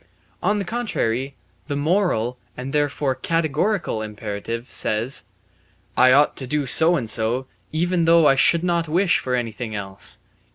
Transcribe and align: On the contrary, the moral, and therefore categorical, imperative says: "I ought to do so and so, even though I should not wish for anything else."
On 0.41 0.57
the 0.57 0.65
contrary, 0.65 1.35
the 1.67 1.75
moral, 1.75 2.39
and 2.57 2.73
therefore 2.73 3.13
categorical, 3.13 4.01
imperative 4.01 4.67
says: 4.67 5.25
"I 5.95 6.11
ought 6.11 6.35
to 6.37 6.47
do 6.47 6.65
so 6.65 6.95
and 6.95 7.07
so, 7.07 7.45
even 7.71 8.05
though 8.05 8.25
I 8.25 8.33
should 8.33 8.63
not 8.63 8.87
wish 8.89 9.19
for 9.19 9.35
anything 9.35 9.75
else." 9.75 10.17